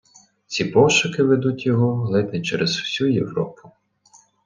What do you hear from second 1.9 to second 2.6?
ледь не